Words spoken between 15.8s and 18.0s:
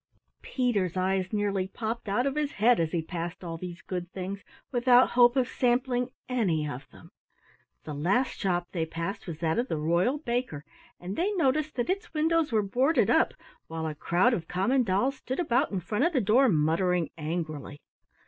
of the door, muttering angrily.